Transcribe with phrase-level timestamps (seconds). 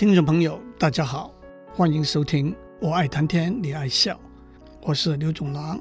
[0.00, 1.30] 听众朋友，大家好，
[1.74, 4.14] 欢迎收听《我爱谈天，你爱笑》，
[4.80, 5.78] 我是刘总郎。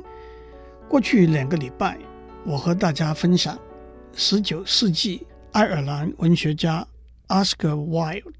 [0.89, 1.97] 过去两个礼拜，
[2.45, 3.57] 我和大家分享
[4.11, 6.85] 十九世纪爱尔兰文学家
[7.29, 8.33] Oscar Wilde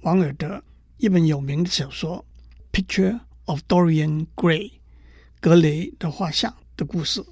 [0.00, 0.62] 王尔德
[0.96, 2.24] 一本有名的小说
[2.74, 4.70] 《Picture of Dorian Gray》
[5.38, 7.22] 格雷的画像的故事。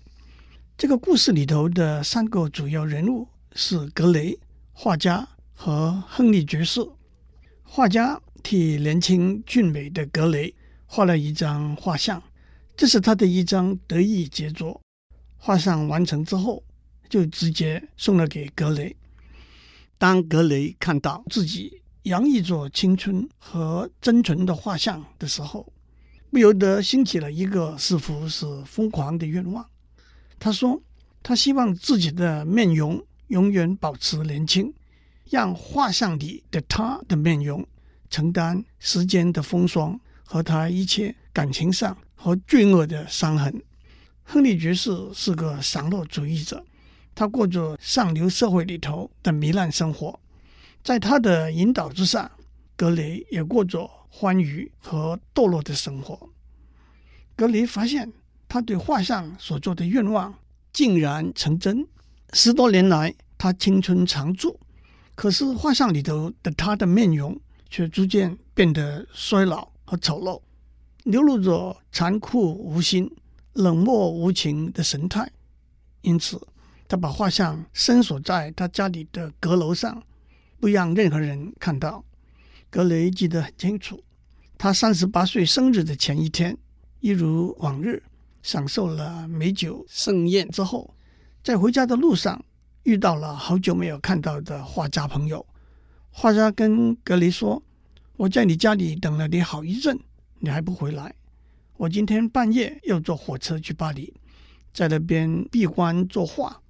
[0.76, 4.38] 这个故事里头的三个主要人物是格雷、
[4.74, 6.86] 画家和亨利爵士。
[7.64, 10.54] 画家替年轻俊美的格雷
[10.86, 12.22] 画了一张画像，
[12.76, 14.80] 这是他的一张得意杰作。
[15.36, 16.62] 画像完成之后，
[17.08, 18.94] 就直接送了给格雷。
[19.98, 25.72] 当格雷看到自己洋溢着青春和真纯的画像的时候，
[26.30, 29.66] 不由得兴起了一个似乎是疯狂的愿望。
[30.38, 30.80] 他说
[31.22, 34.72] ：“他希望自己的面容永远保持年轻，
[35.30, 37.66] 让画像里的他的面容
[38.10, 43.62] 承担时间的风霜和他一切感情上和罪恶的伤痕。”
[44.24, 46.64] 亨利爵士是个享乐主义者，
[47.14, 50.18] 他过着上流社会里头的糜烂生活。
[50.82, 52.30] 在他的引导之下，
[52.76, 56.28] 格雷也过着欢愉和堕落的生活。
[57.36, 58.12] 格雷发现。
[58.46, 60.32] 他对画像所做的愿望
[60.72, 61.84] 竟然成真。
[62.34, 64.60] 十多年来，他青春常驻，
[65.14, 70.40] 可是画像里头的他的面容却逐渐变得衰老和丑陋，
[71.04, 73.10] 流露着残酷无心、
[73.52, 75.30] 冷漠无情的神态。
[76.02, 76.40] 因此，
[76.88, 80.02] 他把画像深锁在他家里的阁楼上，
[80.60, 82.04] 不让任何人看到。
[82.68, 84.02] 格雷记得很清楚，
[84.58, 86.58] 他三十八岁生日的前一天，
[87.00, 88.02] 一如往日。
[88.42, 90.94] 享受了美酒盛宴之后，
[91.42, 92.44] 在回家的路上
[92.84, 95.44] 遇到了好久没有看到的画家朋友。
[96.10, 97.62] 画家跟格雷说
[98.16, 99.98] ：“我在你家里等了你好一阵，
[100.38, 101.14] 你还不回来。
[101.78, 104.12] 我今天半夜要坐火车去巴黎，
[104.72, 106.60] 在那边闭关作画。”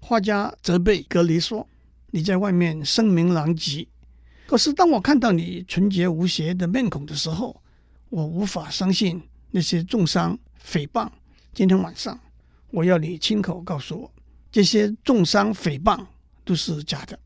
[0.00, 1.66] 画家责备格雷说
[2.10, 3.86] ：“你在外面声名狼藉，
[4.46, 7.62] 可是当我看到你纯洁无邪的面孔的时候，
[8.10, 9.22] 我无法相信
[9.52, 11.08] 那些重伤。”诽谤！
[11.54, 12.18] 今天晚上
[12.70, 14.12] 我要你亲口告诉我，
[14.52, 16.04] 这些重伤诽谤
[16.44, 17.18] 都是假的。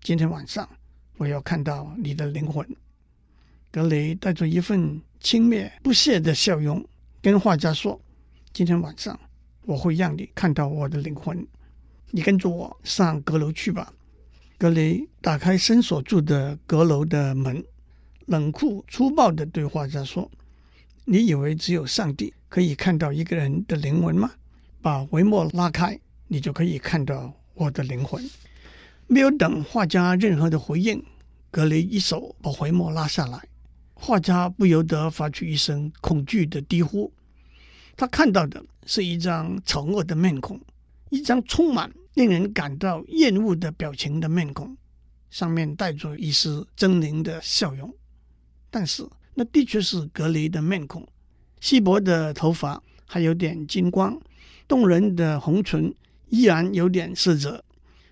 [0.00, 0.66] 今天晚上
[1.18, 2.66] 我要看到你的灵魂。
[3.70, 6.82] 格雷带着一份轻蔑不屑的笑容，
[7.20, 8.00] 跟画家说
[8.54, 9.20] ：“今天晚上
[9.66, 11.46] 我会让你看到我的灵魂。
[12.10, 13.92] 你跟着我上阁楼去吧。”
[14.56, 17.62] 格雷打开深锁住的阁楼的门，
[18.24, 20.30] 冷酷粗暴地对画家说
[21.04, 24.30] ：“你以为只有上帝？”可以看到一个人的灵魂吗？
[24.80, 25.98] 把帷幕拉开，
[26.32, 28.24] 你就可以看到我的灵魂。
[29.06, 31.04] 没有等画家任何的回应，
[31.50, 33.38] 格雷一手把回墨拉下来，
[33.92, 37.12] 画家不由得发出一声恐惧的低呼。
[37.98, 40.58] 他看到的是一张丑恶的面孔，
[41.10, 44.74] 一张充满令人感到厌恶的表情的面孔，
[45.28, 47.94] 上面带着一丝狰狞的笑容。
[48.70, 51.06] 但是，那的确是格雷的面孔。
[51.60, 54.18] 稀薄的头发还有点金光，
[54.66, 55.94] 动人的红唇
[56.32, 57.62] 依然有点色泽，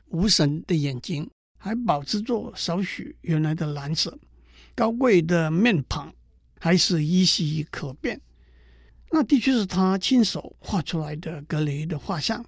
[0.08, 1.26] 无神的眼睛
[1.56, 4.19] 还保持着少许原来的蓝色，
[4.75, 6.12] 高贵的面庞
[6.59, 8.20] 还是依稀可辨。
[9.10, 12.44] 那的确是他亲手画出来的格雷的画像，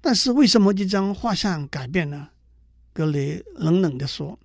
[0.00, 2.32] 但是为什么这张画像改变了？
[2.94, 4.38] 格雷冷冷地说：“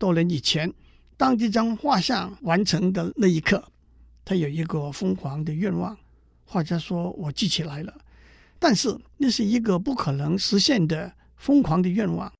[0.00, 0.72] 多年以前，
[1.18, 3.62] 当这张画像完成的那一刻。”
[4.24, 5.94] 他有一个疯狂的愿望，
[6.46, 7.94] 画家说：“我记起来了。”
[8.58, 12.32] 但是那是一个不可能实现的疯狂的愿望。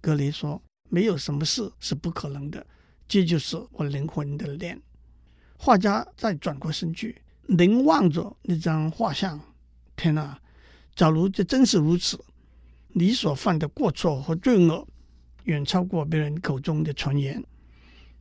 [0.00, 2.66] 格雷说：“没有什么事是不可能的，
[3.06, 4.80] 这就是我灵魂的脸。”
[5.56, 9.38] 画家再转过身去，凝望着那张画像。
[9.94, 10.40] 天哪！
[10.96, 12.18] 假如这真是如此，
[12.88, 14.86] 你所犯的过错和罪恶
[15.44, 17.42] 远超过别人口中的传言。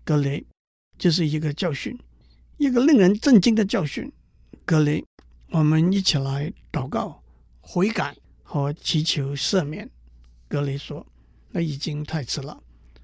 [0.04, 0.46] 格雷，
[0.98, 1.98] 这是一个教训。
[2.58, 4.12] 一个令人震惊的教训，
[4.66, 5.06] 格雷，
[5.52, 7.24] 我们一起来祷告、
[7.72, 9.88] 悔改和祈求赦免。
[10.48, 11.06] 格雷说
[11.54, 12.64] ：“那已经太迟了。”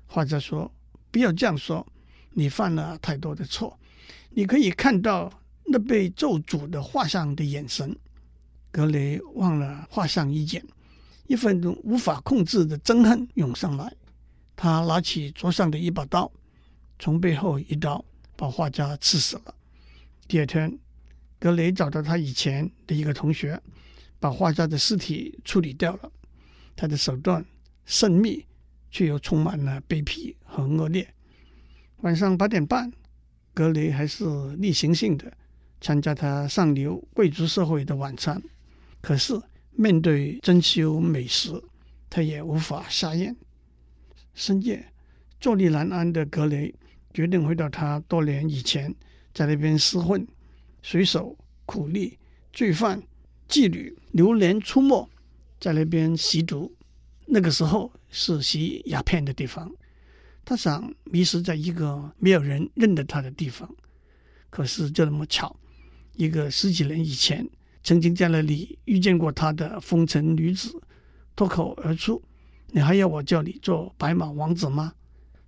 [0.10, 0.74] 画家说
[1.12, 1.86] ：“不要这样说，
[2.32, 3.80] 你犯了太多的错。
[4.32, 5.32] 你可以看到
[5.66, 7.96] 那被咒诅的画像的眼神。”
[8.74, 10.66] 格雷望了画像一眼，
[11.28, 13.94] 一份无法控制的憎恨涌上来。
[14.56, 16.32] 他拿起桌上的一把刀，
[16.98, 18.04] 从背后一刀。
[18.38, 19.56] 把画家刺死了。
[20.28, 20.78] 第二天，
[21.40, 23.62] 格雷找到他以前的一个同学，
[24.25, 26.12] 把画家的尸体处理掉了。
[26.75, 27.45] 他的手段
[27.86, 28.44] 神秘，
[28.89, 31.07] 却又充满了卑鄙和恶劣。
[31.98, 32.92] 晚上八点半，
[33.54, 34.25] 格雷还是
[34.56, 35.31] 例行性的
[35.80, 38.42] 参加他上流贵族社会的晚餐。
[39.00, 39.39] 可是
[39.74, 41.62] 面对珍馐美食，
[42.10, 43.36] 他也无法下咽。
[44.33, 44.92] 深夜，
[45.39, 46.74] 坐立难安的格雷
[47.13, 48.92] 决定回到他多年以前
[49.36, 50.27] 在那边厮混、
[50.81, 51.38] 水手、
[51.68, 52.18] 苦力、
[52.51, 53.00] 罪犯、
[53.48, 55.10] 妓女流连出没，
[55.60, 56.74] 在那边吸毒。
[57.26, 59.72] 那个时候是吸鸦片的地方。
[60.44, 63.70] 他想迷失在一个没有人认得他的地方。
[64.50, 65.56] 可是就那么巧，
[66.14, 67.48] 一个十几年以前
[67.84, 70.80] 曾经在那里遇见过他的风尘女子
[71.36, 72.22] 脱口而出。
[72.68, 74.94] 你还要我叫你做白马王子吗？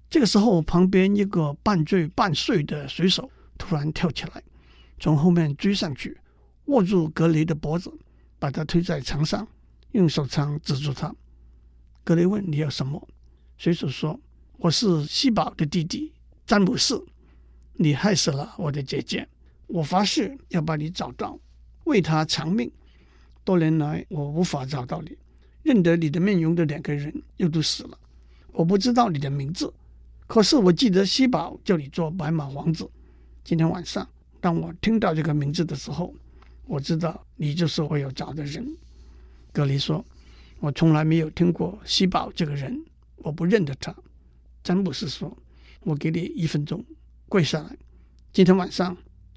[0.09, 4.41] 这个时候，旁边一个半醉半睡的水手突然跳起来，
[4.99, 6.17] 从后面追上去，
[6.67, 7.91] 握住格雷的脖子，
[8.39, 9.47] 把他推在墙上，
[9.91, 11.13] 用手枪指住他。
[12.03, 13.05] 格雷问：“你要什么？”
[13.57, 14.19] 水手说
[14.59, 16.13] ：“我是西宝的弟弟
[16.45, 16.97] 詹姆士，
[17.73, 19.27] 你害死了我的姐姐，
[19.67, 21.37] 我发誓要把你找到，
[21.85, 22.71] 为她偿命。
[23.43, 25.17] 多年来，我无法找到你。”
[25.63, 27.97] 认得你的面容的两个人又都死了，
[28.53, 29.73] 我不知道你的名字，
[30.25, 32.89] 可是我记得西宝叫你做白马王子。
[33.43, 34.07] 今天晚上，
[34.39, 36.13] 当我听到这个名字的时候，
[36.67, 38.77] 我知道你就是我要找的人。
[39.51, 40.05] 格雷说
[40.59, 42.83] ：“我从来没有听过西宝这个人，
[43.17, 43.95] 我不认得他。”
[44.63, 45.35] 詹姆斯说
[45.81, 46.83] ：“我给你一分钟，
[47.27, 47.77] 跪下来。
[48.31, 48.95] 今天晚上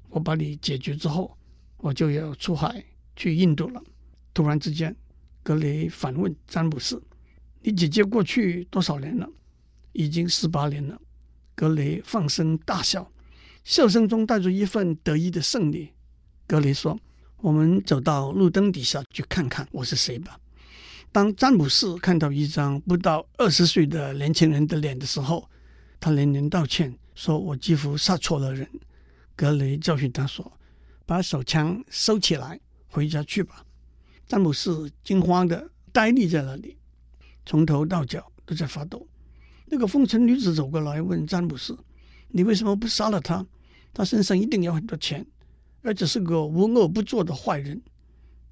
[0.09, 1.37] 我把你解决之后，
[1.77, 2.83] 我就要出海
[3.15, 3.81] 去印度了。”
[4.33, 4.95] 突然之间。
[5.43, 7.01] 格雷反问詹姆斯
[7.63, 9.27] ：“你姐姐过去多少年了
[9.91, 11.01] ？”“已经十八年了。”
[11.55, 13.11] 格雷放声大笑，
[13.63, 15.93] 笑声中带着一份得意的胜利。
[16.45, 16.99] 格雷说
[17.41, 20.39] ：“我们走到路灯底下去看看我是谁吧。”
[21.11, 25.49] 当詹姆斯看到一张不到二十岁的年轻人的脸的时候，
[25.99, 28.67] 他连连道歉，说：“我几乎杀错了人。”
[29.35, 30.49] 格雷教训他说
[31.05, 33.65] ：“把手枪收起来，回家去吧。”
[34.25, 36.77] 詹姆斯惊慌的呆立在那里，
[37.45, 39.05] 从头到脚都在发抖。
[39.65, 41.77] 那个风尘女子走过来问詹姆斯
[42.29, 43.45] ：“你为什么不杀了他？
[43.93, 45.25] 他身上一定有很多钱，
[45.81, 47.81] 而且是个无恶不作的坏人。”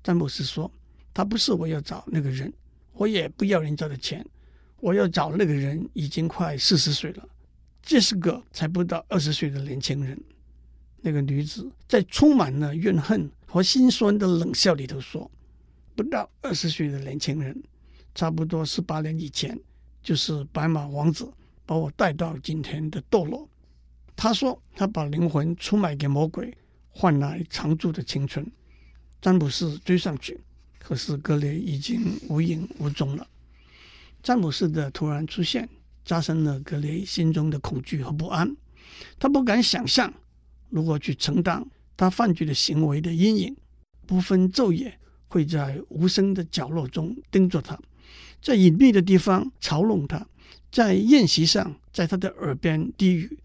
[0.04, 0.72] 詹姆斯说
[1.14, 2.52] ：“他不是我要找那个人，
[2.94, 4.26] 我也不要人家的钱。
[4.80, 7.28] 我要找那个人已经快四十岁了，
[7.82, 10.20] 这是个才不到二十岁的年轻人。”
[11.02, 15.30] 那个女子在充满了怨恨和心酸的冷笑里头说。
[15.96, 17.62] 不到二十岁的年轻人，
[18.16, 19.60] 差不多十八年以前，
[20.02, 21.30] 就是白马王子
[21.66, 23.50] 把我带到今天的堕落。
[24.16, 26.58] 他说他把灵魂出卖给魔鬼，
[26.90, 28.46] 换来长驻的青春。
[29.22, 30.40] 詹姆斯追上去，
[30.80, 33.28] 可是格雷已经无影无踪了。
[34.22, 35.68] 詹姆斯的突然出现，
[36.04, 38.56] 加深了格雷心中的恐惧和不安。
[39.18, 40.14] 他不敢想象
[40.70, 41.66] 如何去承担
[41.96, 43.56] 他犯罪的行为的阴影，
[44.06, 44.98] 不分昼夜。
[45.32, 47.80] 会在无声的角落中盯着他，
[48.42, 50.26] 在隐秘的地方嘲弄他，
[50.72, 53.38] 在宴席上在他的耳边低语，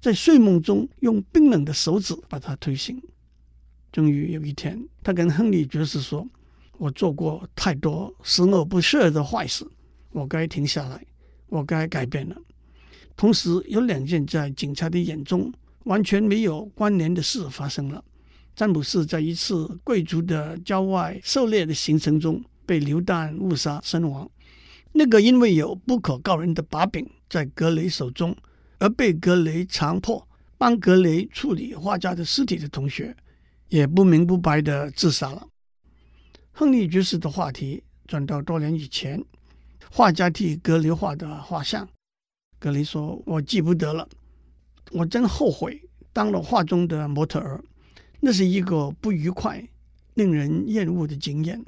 [0.00, 3.00] 在睡梦中用冰冷的手指把他推醒。
[3.92, 6.26] 终于有一天，他跟亨利爵士说
[6.78, 9.66] ：“我做过太多十恶不赦的坏事，
[10.12, 11.04] 我该停下来，
[11.48, 12.36] 我该改变了。”
[13.16, 15.52] 同时，有两件在警察的眼中
[15.84, 18.02] 完全没有关联的事发生了。
[18.56, 24.28] 詹姆斯在一次贵族的郊外狩猎的行程中被流弹误杀身亡。
[24.92, 28.36] 那个因为有不可告人的把柄在格雷手中
[28.80, 30.26] 而被格雷强迫
[30.58, 33.14] 帮格雷处理画家的尸体的同学，
[33.68, 35.46] 也不明不白的自杀了。
[36.50, 39.22] 亨利爵士的话题转到多年以前，
[39.90, 41.88] 画家替格雷画的画像。
[42.58, 44.06] 格雷说：“我记不得了，
[44.90, 45.80] 我真后悔
[46.12, 47.62] 当了画中的模特儿。”
[48.20, 49.66] 那是一个不愉快、
[50.14, 51.64] 令人厌恶的经验。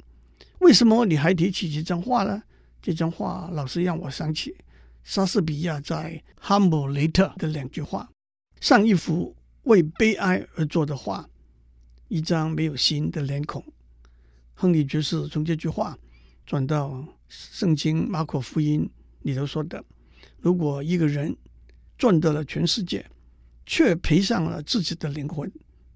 [0.59, 2.43] 为什么你还提起这张画呢？
[2.79, 4.55] 这张画老是让我想起
[5.03, 8.09] 莎士比亚在《哈姆雷特》的两句话：
[8.61, 11.29] 上一幅为悲哀而作的画，
[12.07, 13.63] 一张没有心的脸孔。
[14.53, 15.97] 亨利爵士从这句话
[16.45, 16.89] 转到
[17.27, 18.81] 《圣经·马可福音》
[19.23, 19.83] 里头说的：
[20.39, 21.35] 如果一个人
[21.97, 23.05] 赚得了全世界，
[23.65, 25.51] 却赔上了自己的灵魂。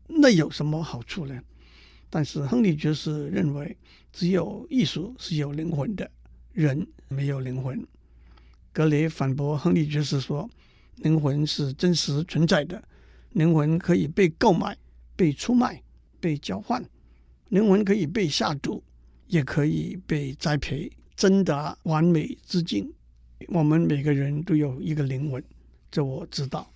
[0.07, 1.41] 那有什么好处呢？
[2.09, 3.77] 但是亨利爵士认为，
[4.11, 6.09] 只有艺术是有灵魂的，
[6.51, 7.85] 人没有灵魂。
[8.77, 10.47] 格雷反驳亨利爵士说
[11.01, 12.79] ：“灵魂是真实存在的，
[13.31, 14.77] 灵魂可以被购买、
[15.15, 15.81] 被出卖、
[16.19, 16.87] 被交换，
[17.49, 18.83] 灵魂可以被下毒，
[19.25, 22.93] 也可以被栽培，真达完美之境。
[23.47, 25.43] 我们每个人都有一个灵魂，
[25.89, 26.71] 这我知道。”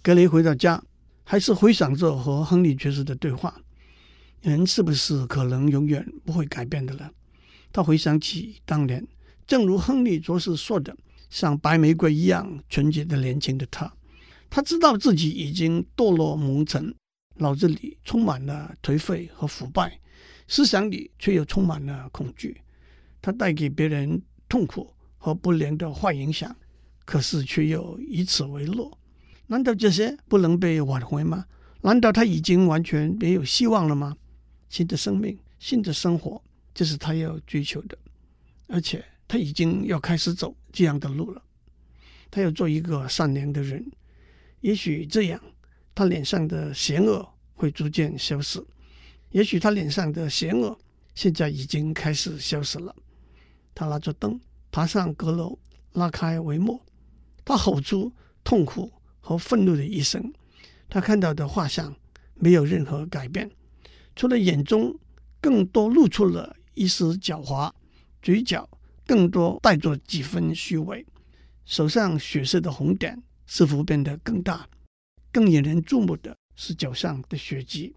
[0.00, 0.82] 格雷回到家，
[1.22, 3.60] 还是回想着和亨利爵士的对话。
[4.40, 7.10] 人是不是可能永远不会改变的呢？
[7.70, 9.06] 他回想起当年，
[9.46, 10.96] 正如亨利爵士说的，
[11.30, 13.90] 像白玫瑰一样纯洁的年轻的他，
[14.50, 16.94] 他知道自己已经堕落蒙尘，
[17.36, 19.98] 脑子里充满了颓废和腐败，
[20.48, 22.60] 思想里却又充满了恐惧。
[23.22, 26.54] 他带给别人痛苦和不良的坏影响，
[27.04, 28.90] 可是却又以此为乐。
[29.46, 31.44] 难道这些不能被挽回吗？
[31.82, 34.16] 难道他已经完全没有希望了吗？
[34.68, 36.42] 新的生命，新的生活，
[36.74, 37.96] 这是他要追求的，
[38.66, 41.40] 而且他已经要开始走这样的路了。
[42.32, 43.88] 他要做一个善良的人，
[44.60, 45.40] 也许这样，
[45.94, 48.60] 他脸上的邪恶会逐渐消失。
[49.30, 50.76] 也许他脸上的邪恶
[51.14, 52.92] 现在已经开始消失了。
[53.72, 54.40] 他拿着灯
[54.72, 55.56] 爬上阁楼，
[55.92, 56.80] 拉开帷幕，
[57.44, 60.32] 他吼出痛苦和愤怒的一声。
[60.88, 61.94] 他看到的画像
[62.34, 63.48] 没有任何改变。
[64.16, 64.98] 除了眼中
[65.40, 67.70] 更多露出了一丝狡猾，
[68.20, 68.68] 嘴角
[69.10, 71.04] 更多带着几分虚伪，
[71.64, 74.68] 手上血色的红点似乎变得更大，
[75.32, 77.92] 更引人注目的是脚上的血迹。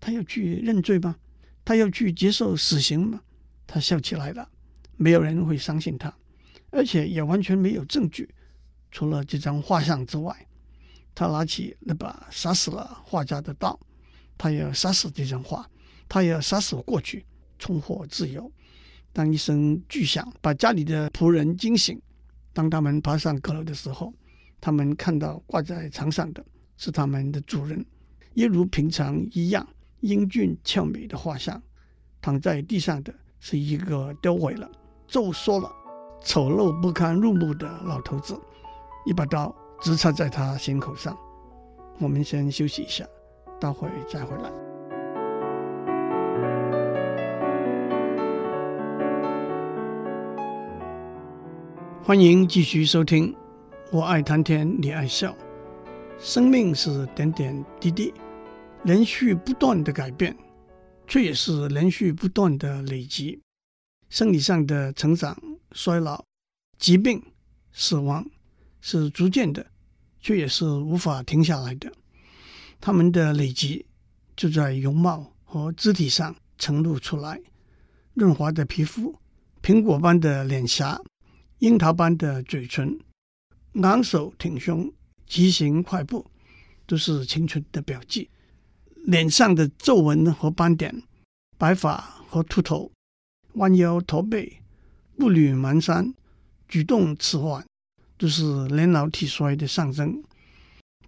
[0.00, 1.14] 他要去认罪吗？
[1.62, 3.20] 他要去接受死刑吗？
[3.66, 4.48] 他笑起来了，
[4.96, 6.10] 没有人会相信他，
[6.70, 8.34] 而且也完全没有证据，
[8.90, 10.34] 除了这张画像之外。
[11.14, 13.78] 他拿起那把杀死了画家的刀。
[14.38, 15.68] 他要杀死这张画，
[16.08, 17.26] 他要杀死过去，
[17.58, 18.50] 重获自由。
[19.14, 21.98] 当一声巨响把家里的仆人惊醒，
[22.52, 24.12] 当他们爬上阁楼的时候，
[24.60, 26.44] 他们看到挂在墙上的
[26.76, 27.82] 是他们的主人，
[28.34, 29.66] 一如平常一样
[30.00, 31.62] 英俊俏美的画像。
[32.20, 34.70] 躺在地上的是一个凋萎了、
[35.06, 35.70] 皱缩了、
[36.22, 38.38] 丑陋不堪入目的老头子，
[39.06, 41.16] 一把刀直插在他心口上。
[41.98, 43.06] 我们先休息一下。
[43.60, 44.63] 待会再回来。
[52.06, 53.34] 欢迎继续收听。
[53.90, 55.34] 我爱谈天，你爱笑。
[56.18, 58.12] 生命是点点滴滴，
[58.82, 60.36] 连续不断的改变，
[61.06, 63.40] 却也是连续不断的累积。
[64.10, 65.34] 生理上的成长、
[65.72, 66.22] 衰老、
[66.78, 67.22] 疾病、
[67.72, 68.22] 死亡，
[68.82, 69.66] 是逐渐的，
[70.20, 71.90] 却也是无法停下来的。
[72.82, 73.86] 他们的累积
[74.36, 77.40] 就在容貌和肢体上呈露出来，
[78.12, 79.18] 润滑的皮肤、
[79.62, 81.00] 苹果般的脸颊、
[81.64, 83.00] 樱桃般的嘴唇、
[83.80, 84.92] 昂首挺胸、
[85.26, 86.30] 疾行快步，
[86.84, 88.28] 都是青春的标记。
[89.04, 91.02] 脸上的皱纹和斑点、
[91.56, 91.96] 白发
[92.28, 92.92] 和秃头、
[93.54, 94.60] 弯腰驼背、
[95.16, 96.12] 步履蹒跚、
[96.68, 97.64] 举动迟缓，
[98.18, 100.22] 都是年老体衰的象征。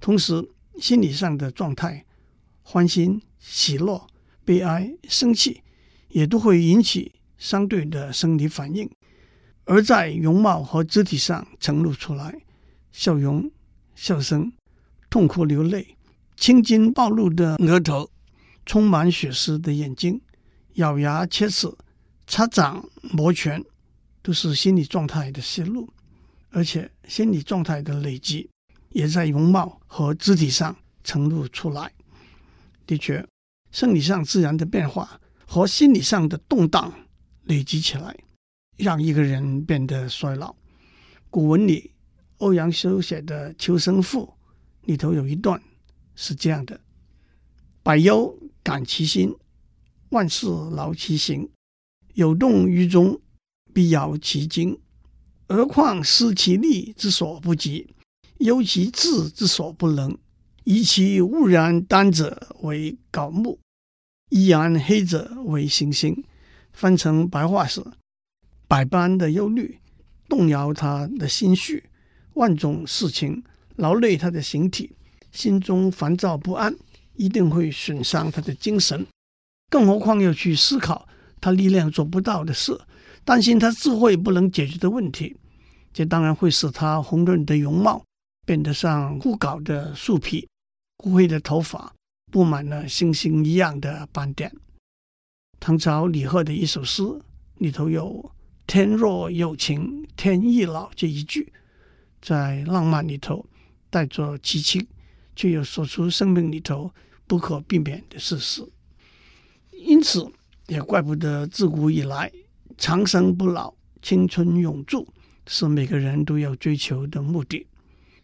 [0.00, 0.42] 同时，
[0.80, 2.06] 心理上的状态，
[2.62, 4.06] 欢欣、喜乐、
[4.42, 5.60] 悲哀、生气，
[6.08, 8.90] 也都会引起相对的生理反应，
[9.66, 12.40] 而在容貌和肢体上呈露出来。
[12.90, 13.50] 笑容、
[13.94, 14.50] 笑声、
[15.10, 15.96] 痛哭流泪、
[16.36, 18.10] 青筋暴露的额头、
[18.64, 20.20] 充满血丝的眼睛、
[20.74, 21.70] 咬牙切齿、
[22.26, 23.62] 擦掌摩拳，
[24.22, 25.92] 都是心理状态的泄露，
[26.50, 28.48] 而且心理状态的累积。
[28.90, 31.92] 也在容貌和肢体上呈露出来。
[32.86, 33.22] 的确，
[33.70, 36.90] 生理上自然的变化和心理上的动荡
[37.42, 38.16] 累积起来，
[38.76, 40.54] 让一个人变得衰老。
[41.30, 41.92] 古文里，
[42.38, 44.34] 欧阳修写的《秋生赋》
[44.86, 45.60] 里头有一段
[46.14, 46.80] 是这样的
[47.82, 49.34] ：“百忧感其心，
[50.10, 51.48] 万事劳其形。
[52.14, 53.20] 有动于衷，
[53.72, 54.78] 必劳其筋。
[55.48, 57.88] 何况思其力之所不及。”
[58.40, 60.14] 忧其志之所不能，
[60.64, 63.58] 以其雾然丹者为槁木，
[64.28, 66.22] 依然黑者为行星。
[66.74, 67.82] 翻成白话是：
[68.68, 69.78] 百般的忧虑
[70.28, 71.84] 动摇他的心绪，
[72.34, 73.42] 万种事情
[73.76, 74.92] 劳累他的形体，
[75.32, 76.74] 心中烦躁不安，
[77.14, 79.06] 一定会损伤他的精神。
[79.70, 81.08] 更何况要去思考
[81.40, 82.78] 他力量做不到的事，
[83.24, 85.36] 担心他智慧不能解决的问题，
[85.92, 88.02] 这当然会使他红润的容貌。
[88.44, 90.48] 变得像枯槁的树皮，
[91.02, 91.92] 乌黑的头发
[92.30, 94.52] 布满了星星一样的斑点。
[95.58, 97.02] 唐朝李贺的一首诗
[97.56, 98.30] 里头有
[98.66, 101.52] “天若有情天亦老”这一句，
[102.20, 103.46] 在浪漫里头
[103.90, 104.86] 带着凄清，
[105.36, 106.92] 却又说出生命里头
[107.26, 108.66] 不可避免的事实。
[109.72, 110.26] 因此，
[110.66, 112.32] 也怪不得自古以来
[112.76, 115.06] 长生不老、青春永驻
[115.46, 117.66] 是每个人都要追求的目的。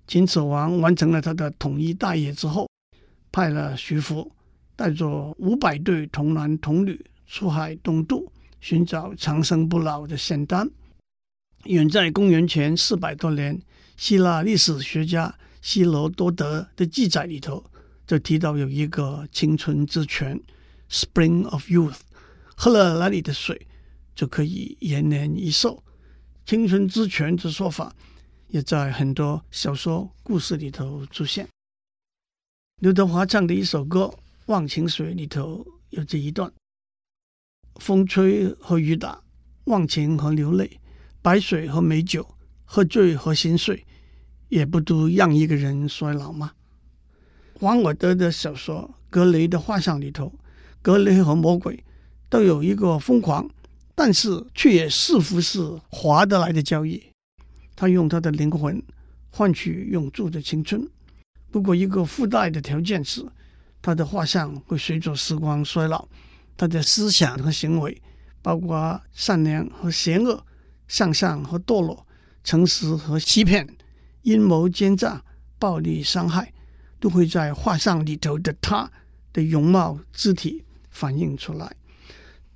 [0.09, 2.69] 秦始皇完成了他的统一大业之后，
[3.31, 4.33] 派了徐福
[4.75, 8.32] 带着五百对童男童女出海东渡，
[8.63, 10.71] 寻找长生不老的仙丹。
[11.65, 13.61] 远在公元前四百多年，
[13.97, 17.63] 希腊历史学家希罗多德的记载里头，
[18.07, 20.41] 就提到有一个青春之泉
[20.89, 21.99] （Spring of Youth），
[22.57, 23.67] 喝了那里的水
[24.15, 25.83] 就可以延年益寿。
[26.47, 27.95] 青春之泉的说法
[28.49, 31.49] 也在很多小说故事里头出现。
[32.81, 34.05] 刘德华唱的一首歌
[34.47, 36.53] 《忘情水》里头有这一段：
[37.77, 39.21] 风吹和雨打，
[39.65, 40.79] 忘情和流泪。
[41.21, 43.87] 白水和美酒，喝醉和心碎，
[44.49, 46.53] 也不都让一个人衰老吗？
[47.61, 50.33] 王尔德的小说《格雷的画像》里头，
[50.83, 51.85] 格雷和魔鬼
[52.29, 53.49] 都有一个疯狂，
[53.95, 57.01] 但是却也似乎是划得来的交易。
[57.77, 58.83] 他用他的灵魂
[59.31, 60.89] 换取永驻的青春，
[61.53, 63.25] 不过一个附带的条件是，
[63.81, 66.09] 他的画像会随着时光衰老，
[66.57, 68.01] 他的思想和行为，
[68.41, 70.45] 包括善良和邪恶。
[70.89, 72.07] 向上和堕落，
[72.45, 73.67] 诚实和欺骗，
[74.23, 75.25] 阴谋奸诈，
[75.59, 76.53] 暴力伤害，
[77.01, 78.91] 都会在画像里头的他
[79.33, 81.75] 的容貌、肢体反映出来。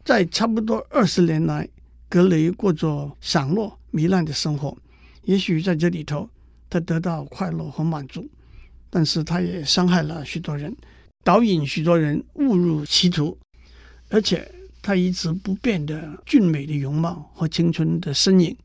[0.04, 1.66] 在差不多二十年来，
[2.10, 4.76] 格雷过着散落糜烂的生活。
[5.22, 6.28] 也许在这里头，
[6.68, 8.28] 他得到快乐和满足，
[8.90, 10.76] 但是他也伤害了许多人，
[11.24, 13.38] 导引许多人误入歧途，
[14.08, 14.50] 而且。
[14.82, 18.56] 他一直不变的俊美的容貌和青春的身影，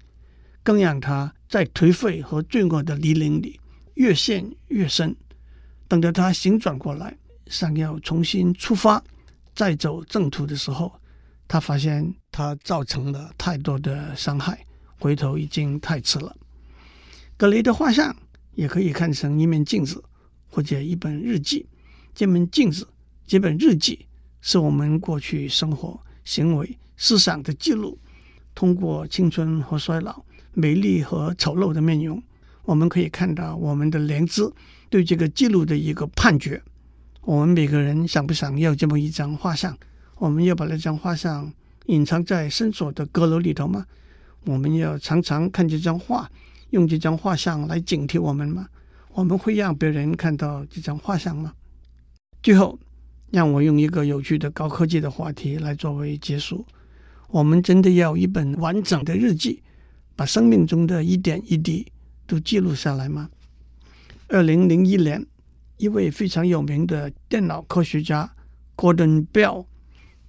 [0.61, 3.59] 更让他在颓废和罪恶的泥泞里
[3.95, 5.15] 越陷越深。
[5.87, 7.17] 等着他醒转过来，
[7.47, 9.03] 想要重新出发，
[9.55, 10.93] 再走正途的时候，
[11.47, 14.63] 他发现他造成了太多的伤害，
[14.99, 16.37] 回头已经太迟了。
[17.35, 18.15] 格雷的画像
[18.53, 20.03] 也可以看成一面镜子，
[20.51, 21.65] 或者一本日记。
[22.13, 22.87] 这面镜子，
[23.25, 24.05] 这本日记，
[24.41, 25.99] 是我们过去生活。
[26.23, 27.97] 行为、思想的记录，
[28.53, 30.23] 通过青春和衰老、
[30.53, 32.21] 美丽和丑陋的面容，
[32.63, 34.43] 我们可以看到我们的良知
[34.87, 36.61] 对这个记录的一个判决。
[37.21, 39.75] 我们每个人想不想要这么一张画像？
[40.17, 41.51] 我们要把那张画像
[41.87, 43.83] 隐藏在深锁的阁楼里头吗？
[44.45, 46.29] 我们要常常看这张画，
[46.69, 48.67] 用这张画像来警惕我们吗？
[49.13, 51.51] 我们会让别人看到这张画像吗？
[52.43, 52.77] 最后。
[53.31, 56.65] 让我用一个有趣的高科技的话题来作为结束。
[57.29, 59.63] 我们真的要一本完整的日记，
[60.17, 61.87] 把生命中的一点一滴
[62.27, 63.29] 都记录下来吗？
[64.27, 65.25] 二零零一年，
[65.77, 68.29] 一位非常有名的电脑科学家
[68.75, 69.65] Gordon Bell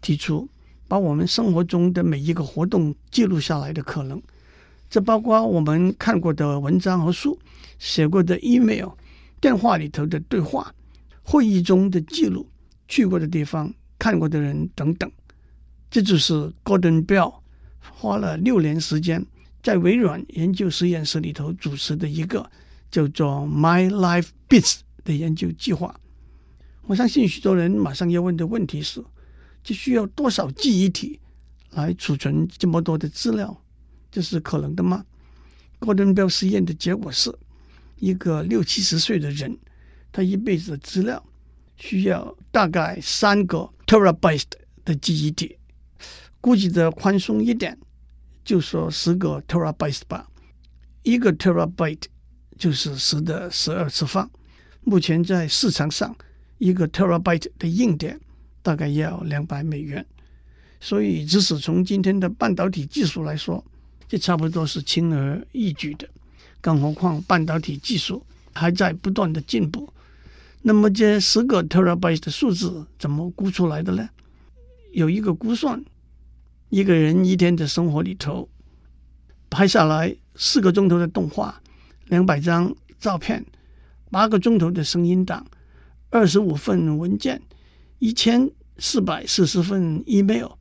[0.00, 0.48] 提出，
[0.86, 4.22] 把我们生活中的每一个活动记录下来的可能。
[4.88, 7.36] 这包括我们看过的文章和书、
[7.80, 8.90] 写过的 email、
[9.40, 10.72] 电话里头的对话、
[11.24, 12.46] 会议中的记录。
[12.92, 15.10] 去过的地方、看过的人等等，
[15.90, 17.32] 这就是 Gordon Bell
[17.78, 19.24] 花了六年时间
[19.62, 22.50] 在微软研究实验室里头主持的一个
[22.90, 25.98] 叫做 My Life Bits 的研究计划。
[26.82, 29.02] 我相信许多人马上要问的问题是：
[29.64, 31.18] 这需要多少记忆体
[31.70, 33.58] 来储存这么多的资料？
[34.10, 35.02] 这是可能的吗
[35.80, 37.34] ？Gordon Bell 实验的结果是
[37.96, 39.56] 一个六七十岁的人，
[40.12, 41.24] 他一辈子的资料。
[41.82, 44.44] 需要大概三个 terabyte
[44.84, 45.58] 的记忆体，
[46.40, 47.76] 估计的宽松一点，
[48.44, 50.30] 就说十个 terabyte 吧。
[51.02, 52.04] 一个 terabyte
[52.56, 54.30] 就是十的十二次方。
[54.82, 56.16] 目前在市场上，
[56.58, 58.16] 一个 terabyte 的硬点
[58.62, 60.06] 大概要两百美元。
[60.80, 63.64] 所以，即使从今天的半导体技术来说，
[64.06, 66.08] 这差不多是轻而易举的。
[66.60, 69.92] 更何况，半导体技术还在不断的进步。
[70.64, 74.08] 那么这十个 terabyte 的数字怎么估出来的呢？
[74.92, 75.84] 有一个估算，
[76.68, 78.48] 一个人一天的生活里头
[79.50, 81.60] 拍下来四个钟头的动画，
[82.06, 83.44] 两百张照片，
[84.10, 85.44] 八个钟头的声音档，
[86.10, 87.42] 二十五份文件，
[87.98, 88.48] 一千
[88.78, 90.52] 四百四十份 email，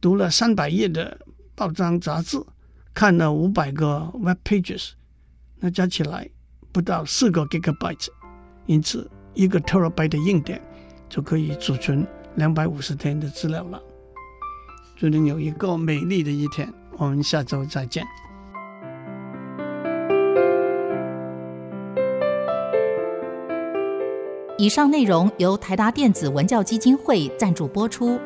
[0.00, 1.20] 读了三百页的
[1.54, 2.42] 报章杂志，
[2.92, 4.90] 看了五百个 web pages，
[5.60, 6.28] 那加起来
[6.72, 8.08] 不到四个 gigabyte，
[8.66, 9.08] 因此。
[9.36, 10.60] 一个 terabyte 的硬点
[11.08, 13.80] 就可以储存两百五十天的资料了。
[14.96, 18.02] 祝您有一个美丽的一天，我们下周再见。
[24.58, 28.18] 以上内容由台达电子文教基金会赞助播出。